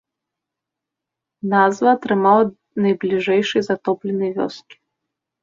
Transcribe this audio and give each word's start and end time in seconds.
Назва 1.51 1.89
атрымаў 1.97 2.37
ад 2.45 2.49
найбліжэйшай 2.87 3.61
затопленай 3.71 4.31
вёскі. 4.41 4.75